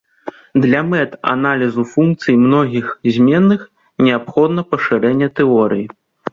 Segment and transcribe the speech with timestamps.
[0.63, 2.85] Для мэт аналізу функцый многіх
[3.19, 3.61] зменных
[4.07, 5.87] неабходна пашырэнне тэорыі.